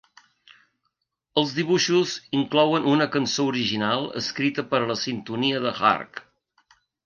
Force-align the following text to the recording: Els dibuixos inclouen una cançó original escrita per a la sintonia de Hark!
Els 1.41 1.53
dibuixos 1.57 2.15
inclouen 2.39 2.89
una 2.95 3.09
cançó 3.17 3.47
original 3.53 4.09
escrita 4.23 4.67
per 4.73 4.83
a 4.85 4.91
la 4.95 4.99
sintonia 5.07 5.65
de 5.69 5.79
Hark! 5.95 6.27